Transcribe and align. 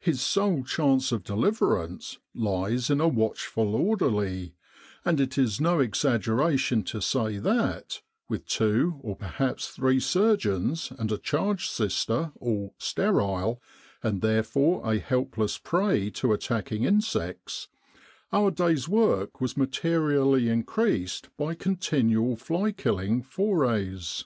His 0.00 0.20
sole 0.20 0.64
chance 0.64 1.12
of 1.12 1.22
deliverance 1.22 2.18
lies 2.34 2.90
in 2.90 3.00
a 3.00 3.06
watchful 3.06 3.76
orderly; 3.76 4.56
and 5.04 5.20
it 5.20 5.38
is 5.38 5.60
no 5.60 5.78
exaggeration 5.78 6.82
to 6.82 7.00
say 7.00 7.38
that, 7.38 8.02
with 8.28 8.44
two 8.46 8.98
or 9.04 9.14
perhaps 9.14 9.68
three 9.68 10.00
surgeons 10.00 10.90
and 10.98 11.12
a 11.12 11.16
charge 11.16 11.68
sister 11.68 12.32
all 12.40 12.74
'sterile/ 12.80 13.62
and 14.02 14.20
therefore 14.20 14.84
a 14.84 14.98
helpless 14.98 15.58
prey 15.58 16.10
to 16.10 16.32
attacking 16.32 16.82
insects, 16.82 17.68
our 18.32 18.50
day's 18.50 18.88
work 18.88 19.40
was 19.40 19.54
materi 19.54 20.16
ally 20.20 20.44
increased 20.52 21.28
by 21.36 21.54
continual 21.54 22.34
fly 22.34 22.72
killing 22.72 23.22
forays. 23.22 24.24